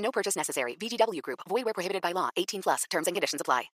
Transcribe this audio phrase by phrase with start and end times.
[0.00, 0.76] No purchase necessary.
[0.76, 1.40] VGW Group.
[1.48, 2.28] Void where prohibited by law.
[2.36, 2.84] 18 plus.
[2.90, 3.70] Terms and conditions apply.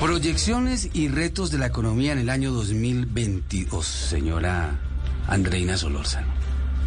[0.00, 4.80] Proyecciones y retos de la economía en el año 2022, señora
[5.28, 6.41] Andreina Solórzano.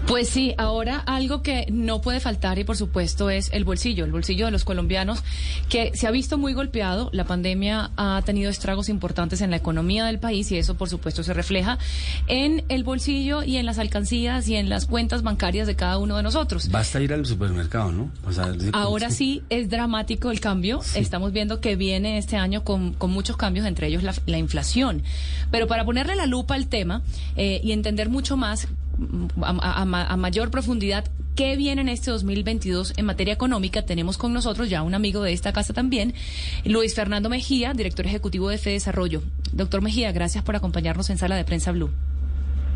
[0.08, 4.12] Pues sí, ahora algo que no puede faltar y por supuesto es el bolsillo, el
[4.12, 5.24] bolsillo de los colombianos
[5.68, 7.10] que se ha visto muy golpeado.
[7.12, 11.24] La pandemia ha tenido estragos importantes en la economía del país y eso por supuesto
[11.24, 11.80] se refleja
[12.28, 16.18] en el bolsillo y en las alcancías y en las cuentas bancarias de cada uno
[16.18, 16.70] de nosotros.
[16.70, 18.12] Basta ir al supermercado, ¿no?
[18.28, 20.82] O sea, ahora sí es dramático el cambio.
[20.94, 25.02] Estamos viendo que viene este año con, con muchos cambios, entre ellos la, la, inflación.
[25.50, 27.02] Pero para ponerle la lupa al tema
[27.36, 28.68] eh, y entender mucho más
[29.42, 33.84] a, mayor profundidad qué viene en este 2022 en materia económica.
[33.84, 36.14] Tenemos con nosotros ya un amigo de esta casa también,
[36.64, 39.22] Luis Fernando Mejía, director ejecutivo de Fede Desarrollo.
[39.52, 41.90] Doctor Mejía, gracias por acompañarnos en Sala de Prensa Blue.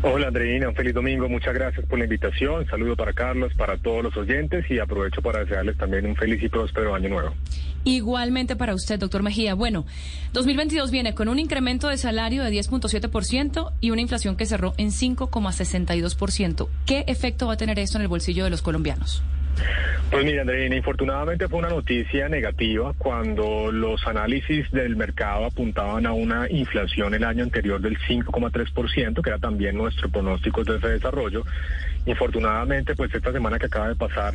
[0.02, 4.02] Hola Andreina, un feliz domingo, muchas gracias por la invitación, saludo para Carlos, para todos
[4.02, 7.34] los oyentes y aprovecho para desearles también un feliz y próspero año nuevo.
[7.84, 9.52] Igualmente para usted, doctor Mejía.
[9.52, 9.84] Bueno,
[10.32, 14.88] 2022 viene con un incremento de salario de 10.7% y una inflación que cerró en
[14.88, 16.68] 5,62%.
[16.86, 19.22] ¿Qué efecto va a tener esto en el bolsillo de los colombianos?
[20.10, 26.12] Pues mira, Andreina, infortunadamente fue una noticia negativa cuando los análisis del mercado apuntaban a
[26.12, 31.44] una inflación el año anterior del 5,3%, que era también nuestro pronóstico de desarrollo.
[32.06, 34.34] Infortunadamente, pues esta semana que acaba de pasar,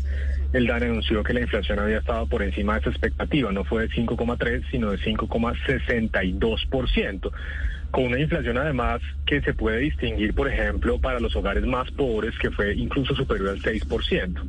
[0.54, 3.82] el DAN anunció que la inflación había estado por encima de esa expectativa, no fue
[3.82, 7.32] de 5,3, sino de 5,62%
[7.92, 12.34] con una inflación además que se puede distinguir, por ejemplo, para los hogares más pobres,
[12.40, 14.42] que fue incluso superior al 6%.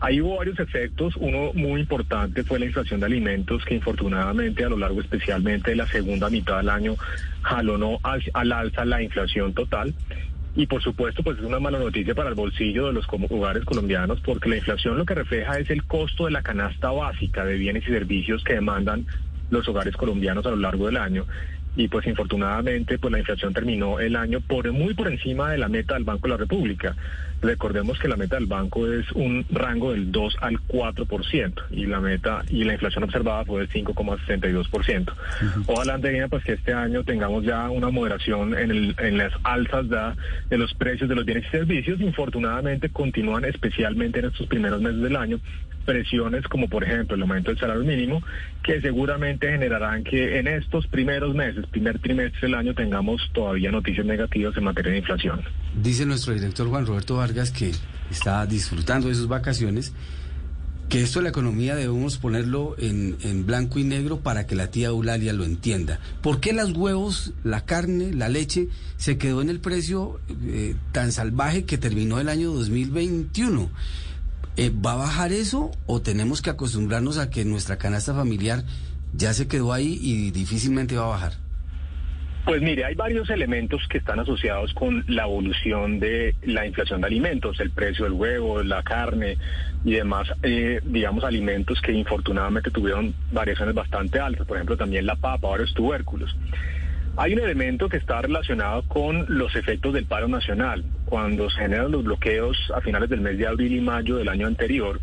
[0.00, 1.16] Ahí hubo varios efectos.
[1.16, 5.76] Uno muy importante fue la inflación de alimentos, que infortunadamente a lo largo especialmente de
[5.76, 6.96] la segunda mitad del año
[7.42, 9.94] jalonó al, al alza la inflación total.
[10.54, 14.20] Y por supuesto, pues es una mala noticia para el bolsillo de los hogares colombianos,
[14.20, 17.84] porque la inflación lo que refleja es el costo de la canasta básica de bienes
[17.86, 19.06] y servicios que demandan
[19.50, 21.26] los hogares colombianos a lo largo del año
[21.76, 25.68] y pues infortunadamente pues la inflación terminó el año por muy por encima de la
[25.68, 26.96] meta del Banco de la República.
[27.42, 32.00] Recordemos que la meta del banco es un rango del 2 al 4% y la
[32.00, 35.12] meta y la inflación observada fue del 5,62%.
[35.66, 39.88] Ojalá Andreina pues que este año tengamos ya una moderación en, el, en las alzas
[39.88, 40.14] de,
[40.48, 42.00] de los precios de los bienes y servicios.
[42.00, 45.38] Infortunadamente continúan especialmente en estos primeros meses del año
[45.86, 48.22] presiones como por ejemplo el aumento del salario mínimo
[48.62, 54.04] que seguramente generarán que en estos primeros meses, primer trimestre del año tengamos todavía noticias
[54.04, 55.40] negativas en materia de inflación.
[55.80, 57.70] Dice nuestro director Juan Roberto Vargas que
[58.10, 59.94] está disfrutando de sus vacaciones
[60.88, 64.70] que esto de la economía debemos ponerlo en, en, blanco y negro para que la
[64.70, 65.98] tía Eulalia lo entienda.
[66.22, 71.10] ¿Por qué los huevos, la carne, la leche se quedó en el precio eh, tan
[71.10, 73.68] salvaje que terminó el año 2021?
[74.56, 78.62] Eh, ¿Va a bajar eso o tenemos que acostumbrarnos a que nuestra canasta familiar
[79.12, 81.32] ya se quedó ahí y difícilmente va a bajar?
[82.46, 87.08] Pues mire, hay varios elementos que están asociados con la evolución de la inflación de
[87.08, 89.36] alimentos, el precio del huevo, la carne
[89.84, 95.16] y demás, eh, digamos, alimentos que infortunadamente tuvieron variaciones bastante altas, por ejemplo, también la
[95.16, 96.36] papa, varios tubérculos.
[97.16, 100.84] Hay un elemento que está relacionado con los efectos del paro nacional.
[101.06, 104.48] Cuando se generan los bloqueos a finales del mes de abril y mayo del año
[104.48, 105.00] anterior,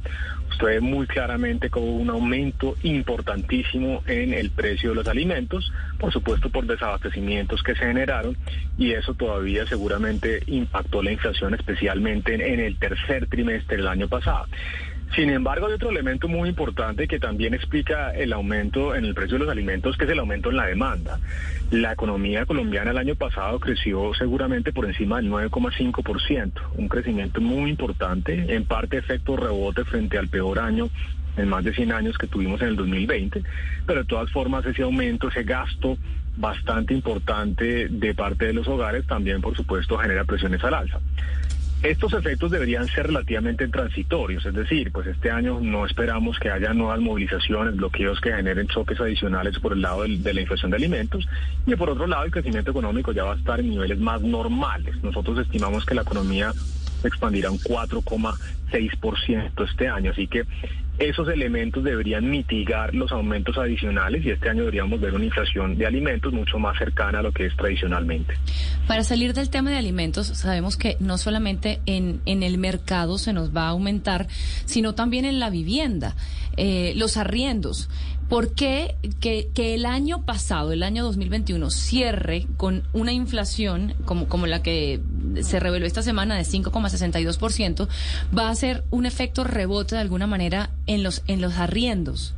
[0.52, 6.12] usted ve muy claramente como un aumento importantísimo en el precio de los alimentos, por
[6.12, 8.38] supuesto por desabastecimientos que se generaron,
[8.78, 14.46] y eso todavía seguramente impactó la inflación, especialmente en, el tercer trimestre del año pasado.
[15.16, 19.38] Sin embargo, hay otro elemento muy importante que también explica el aumento en el precio
[19.38, 21.19] de los alimentos, que es el aumento en la demanda.
[21.69, 27.69] La economía colombiana el año pasado creció seguramente por encima del 9,5%, un crecimiento muy
[27.69, 30.89] importante, en parte efecto rebote frente al peor año
[31.38, 33.44] en más de 100 años que tuvimos en el 2020,
[33.86, 35.98] pero de todas formas ese aumento, ese gasto
[36.38, 41.00] bastante importante de parte de los hogares también por supuesto genera presiones al alza.
[41.83, 46.74] Estos efectos deberían ser relativamente transitorios, es decir, pues este año no esperamos que haya
[46.74, 51.27] nuevas movilizaciones, bloqueos que generen choques adicionales por el lado de la inflación de alimentos
[51.65, 54.95] y por otro lado el crecimiento económico ya va a estar en niveles más normales.
[55.03, 56.53] Nosotros estimamos que la economía
[57.03, 60.12] expandirá un 4,6% este año.
[60.12, 60.45] Así que
[61.00, 65.86] esos elementos deberían mitigar los aumentos adicionales y este año deberíamos ver una inflación de
[65.86, 68.36] alimentos mucho más cercana a lo que es tradicionalmente.
[68.88, 73.34] Para salir del tema de alimentos, sabemos que no solamente en, en el mercado se
[73.34, 74.28] nos va a aumentar,
[74.66, 76.16] sino también en la vivienda,
[76.57, 77.89] eh, los arriendos.
[78.30, 84.28] ¿Por qué que, que, el año pasado, el año 2021, cierre con una inflación como,
[84.28, 85.01] como la que
[85.41, 87.88] se reveló esta semana de 5,62%,
[88.38, 92.35] va a ser un efecto rebote de alguna manera en los, en los arriendos?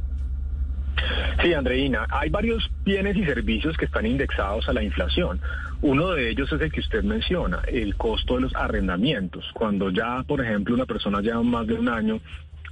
[1.43, 5.41] Sí, Andreina, hay varios bienes y servicios que están indexados a la inflación.
[5.81, 9.45] Uno de ellos es el que usted menciona, el costo de los arrendamientos.
[9.53, 12.21] Cuando ya, por ejemplo, una persona lleva más de un año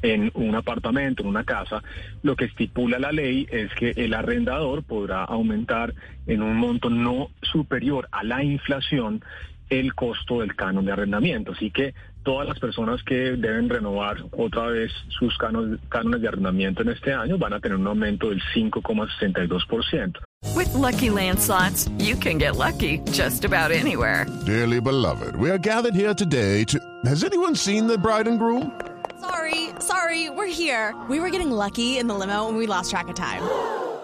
[0.01, 1.81] en un apartamento, en una casa,
[2.23, 5.93] lo que estipula la ley es que el arrendador podrá aumentar
[6.27, 9.23] en un monto no superior a la inflación
[9.69, 11.53] el costo del canon de arrendamiento.
[11.53, 11.93] Así que
[12.23, 17.13] todas las personas que deben renovar otra vez sus cánones, cánones de arrendamiento en este
[17.13, 20.19] año van a tener un aumento del 5,62%.
[20.55, 24.25] With lucky landslots, you can get lucky just about anywhere.
[24.45, 26.79] Dearly beloved, we are gathered here today to.
[27.05, 28.71] Has anyone seen the bride and groom?
[29.19, 30.93] Sorry, sorry, we're here.
[31.09, 33.41] We were getting lucky in the limo and we lost track of time.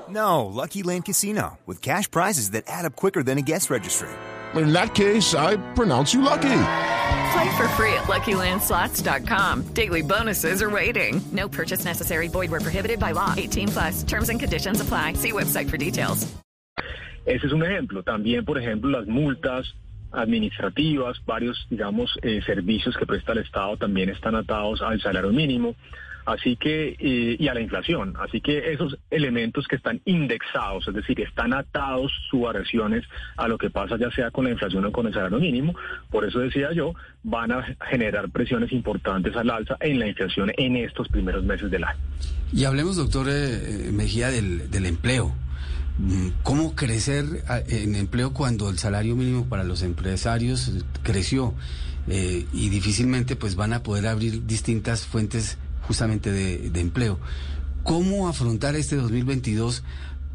[0.10, 4.10] No, Lucky Land Casino, with cash prizes that add up quicker than a guest registry.
[4.56, 6.62] In that case, I pronounce you lucky.
[7.31, 9.74] Play for free at LuckyLandSlots.com.
[9.74, 11.22] Daily bonuses are waiting.
[11.31, 12.28] No purchase necessary.
[12.28, 13.34] Void where prohibited by law.
[13.38, 14.04] 18 plus.
[14.04, 15.13] Terms and conditions apply.
[15.13, 16.25] See website for details.
[17.25, 18.01] Ese es un ejemplo.
[18.04, 19.68] También, por ejemplo, las multas
[20.12, 25.75] administrativas, varios, digamos, eh, servicios que presta el Estado también están atados al salario mínimo.
[26.30, 28.14] Así que, eh, y a la inflación.
[28.20, 33.04] Así que esos elementos que están indexados, es decir, están atados variaciones
[33.36, 35.74] a lo que pasa ya sea con la inflación o con el salario mínimo,
[36.12, 36.94] por eso decía yo,
[37.24, 41.84] van a generar presiones importantes al alza en la inflación en estos primeros meses del
[41.84, 42.00] año.
[42.54, 45.34] Y hablemos, doctor eh, Mejía, del, empleo.
[46.44, 47.25] ¿Cómo crecer
[47.68, 50.72] en empleo cuando el salario mínimo para los empresarios
[51.04, 51.56] creció
[52.08, 55.58] eh, y difícilmente pues van a poder abrir distintas fuentes
[55.89, 57.18] justamente de, de, empleo?
[57.81, 59.81] ¿Cómo afrontar este 2022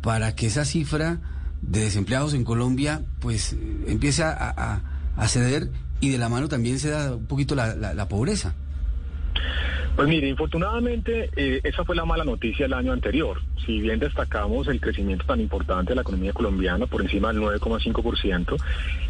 [0.02, 1.20] para que esa cifra
[1.62, 3.54] de desempleados en Colombia pues
[3.86, 4.82] empiece a,
[5.28, 5.70] ceder
[6.00, 8.56] y de la mano también se da un poquito la, la pobreza?
[9.96, 13.40] Pues mire, infortunadamente eh, esa fue la mala noticia el año anterior.
[13.64, 18.56] Si bien destacamos el crecimiento tan importante de la economía colombiana por encima del 9,5%,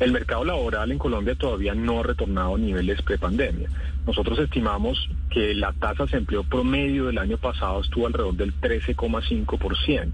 [0.00, 3.70] el mercado laboral en Colombia todavía no ha retornado a niveles prepandemia.
[4.06, 10.12] Nosotros estimamos que la tasa de desempleo promedio del año pasado estuvo alrededor del 13,5%.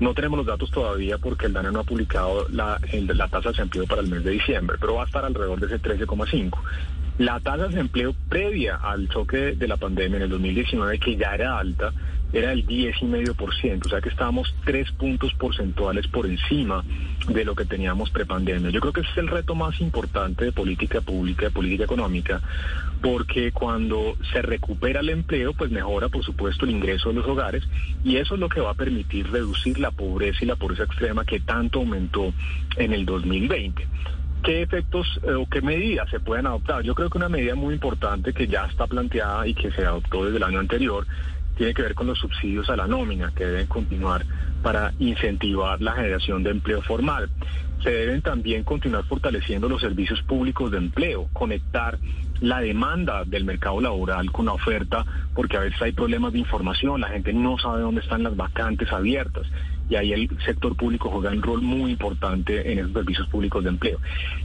[0.00, 3.52] No tenemos los datos todavía porque el DANE no ha publicado la, la tasa de
[3.52, 6.56] desempleo para el mes de diciembre, pero va a estar alrededor de ese 13,5%.
[7.20, 11.34] La tasa de desempleo previa al choque de la pandemia en el 2019, que ya
[11.34, 11.92] era alta,
[12.32, 16.82] era del 10,5%, o sea que estábamos tres puntos porcentuales por encima
[17.28, 18.70] de lo que teníamos prepandemia.
[18.70, 22.40] Yo creo que ese es el reto más importante de política pública, de política económica,
[23.02, 27.68] porque cuando se recupera el empleo, pues mejora, por supuesto, el ingreso de los hogares
[28.02, 31.26] y eso es lo que va a permitir reducir la pobreza y la pobreza extrema
[31.26, 32.32] que tanto aumentó
[32.78, 33.86] en el 2020.
[34.42, 36.82] ¿Qué efectos eh, o qué medidas se pueden adoptar?
[36.82, 40.24] Yo creo que una medida muy importante que ya está planteada y que se adoptó
[40.24, 41.06] desde el año anterior
[41.56, 44.24] tiene que ver con los subsidios a la nómina que deben continuar
[44.62, 47.28] para incentivar la generación de empleo formal.
[47.82, 51.98] Se deben también continuar fortaleciendo los servicios públicos de empleo, conectar
[52.40, 57.02] la demanda del mercado laboral con la oferta, porque a veces hay problemas de información,
[57.02, 59.46] la gente no sabe dónde están las vacantes abiertas
[59.90, 63.70] y ahí el sector público juega un rol muy importante en esos servicios públicos de
[63.70, 63.98] empleo.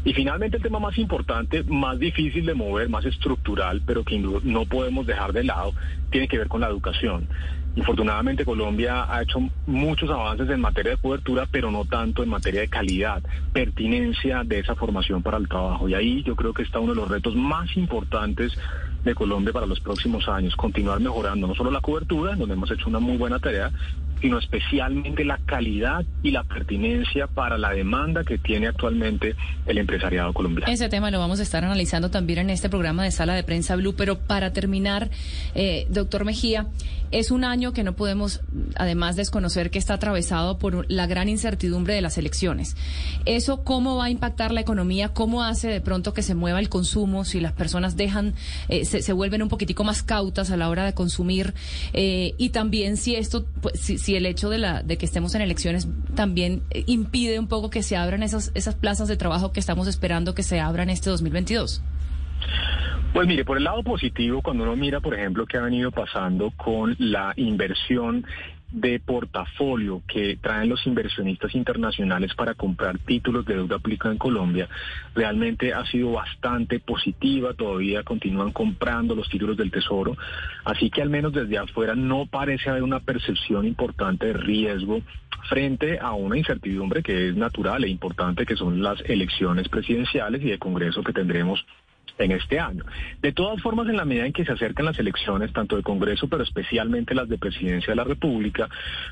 [0.04, 4.66] Y finalmente el tema más importante, más difícil de mover, más estructural, pero que no
[4.66, 5.74] podemos dejar de lado,
[6.10, 7.28] tiene que ver con la educación.
[7.76, 12.62] Infortunadamente Colombia ha hecho muchos avances en materia de cobertura, pero no tanto en materia
[12.62, 13.22] de calidad,
[13.52, 15.88] pertinencia de esa formación para el trabajo.
[15.90, 18.58] Y ahí yo creo que está uno de los retos más importantes
[19.04, 22.72] de Colombia para los próximos años, continuar mejorando no solo la cobertura, en donde hemos
[22.72, 23.72] hecho una muy buena tarea,
[24.22, 30.34] sino especialmente la calidad y la pertinencia para la demanda que tiene actualmente el empresariado
[30.34, 30.72] colombiano.
[30.72, 33.76] Ese tema lo vamos a estar analizando también en este programa de Sala de Prensa
[33.76, 35.10] Blue, pero para terminar,
[35.54, 36.68] eh, doctor Mejía,
[37.12, 38.42] es un año que no podemos,
[38.76, 42.76] además, desconocer que está atravesado por la gran incertidumbre de las elecciones.
[43.24, 45.10] ¿Eso cómo va a impactar la economía?
[45.10, 48.34] ¿Cómo hace de pronto que se mueva el consumo si las personas dejan,
[48.68, 51.54] eh, se, vuelven un poquitico más cautas a la hora de consumir?
[51.94, 55.34] Eh, y también si esto, pues, si, si el hecho de, la, de que estemos
[55.34, 59.60] en elecciones también impide un poco que se abran esas, esas plazas de trabajo que
[59.60, 61.82] estamos esperando que se abran este 2022?
[63.14, 66.52] Pues mire, por el lado positivo, cuando uno mira, por ejemplo, qué ha venido pasando
[66.52, 68.28] con la inversión
[68.72, 74.68] de portafolio que traen los inversionistas internacionales para comprar títulos de deuda pública en Colombia
[75.14, 80.18] realmente ha sido bastante positiva, todavía continúan comprando los títulos del Tesoro,
[80.64, 85.02] así que al menos desde afuera no parece haber una percepción importante de riesgo
[85.50, 90.50] frente a una incertidumbre que es natural e importante que son las elecciones presidenciales y
[90.50, 91.64] de Congreso que tendremos
[92.18, 92.84] en este año.
[93.22, 96.28] De todas formas, en la medida en que se acercan las elecciones, tanto de Congreso,
[96.28, 98.70] pero especialmente las de Presidencia de la República,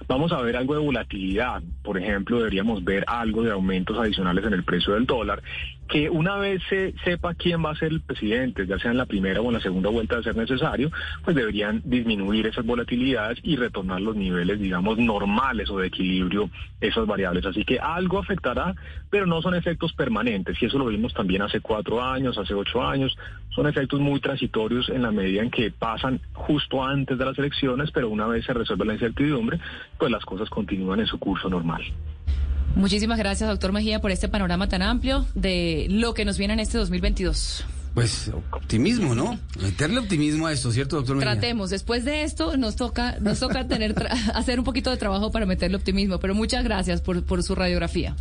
[0.07, 1.61] vamos a ver algo de volatilidad.
[1.83, 5.41] Por ejemplo, deberíamos ver algo de aumentos adicionales en el precio del dólar,
[5.87, 9.05] que una vez se sepa quién va a ser el presidente, ya sea en la
[9.05, 10.91] primera o en la segunda vuelta de ser necesario,
[11.23, 17.05] pues deberían disminuir esas volatilidades y retornar los niveles, digamos, normales o de equilibrio esas
[17.05, 17.45] variables.
[17.45, 18.73] Así que algo afectará,
[19.09, 20.61] pero no son efectos permanentes.
[20.61, 23.15] Y eso lo vimos también hace cuatro años, hace ocho años años.
[23.55, 27.91] Son efectos muy transitorios en la medida en que pasan justo antes de las elecciones,
[27.91, 29.59] pero una vez se resuelve la incertidumbre,
[29.97, 31.83] pues las cosas continúan en su curso normal.
[32.75, 36.59] Muchísimas gracias, doctor Mejía, por este panorama tan amplio de lo que nos viene en
[36.59, 37.65] este 2022.
[37.93, 39.37] Pues optimismo, ¿no?
[39.61, 41.33] Meterle optimismo a esto, ¿cierto, doctor Mejía?
[41.33, 41.69] Tratemos.
[41.69, 43.93] Después de esto nos toca, nos toca tener
[44.33, 48.15] hacer un poquito de trabajo para meterle optimismo, pero muchas gracias por, por su radiografía.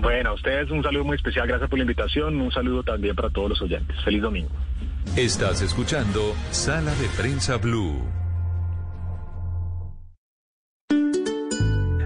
[0.00, 3.30] Bueno, a ustedes un saludo muy especial, gracias por la invitación, un saludo también para
[3.30, 3.96] todos los oyentes.
[4.04, 4.50] Feliz domingo.
[5.16, 8.02] Estás escuchando Sala de Prensa Blue.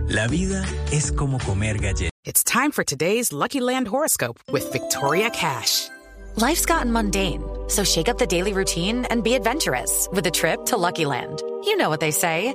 [0.08, 2.10] La vida es como comer galletas.
[2.24, 5.88] It's time for today's Lucky Land horoscope with Victoria Cash.
[6.36, 10.66] Life's gotten mundane, so shake up the daily routine and be adventurous with a trip
[10.66, 11.42] to Lucky Land.
[11.64, 12.54] You know what they say.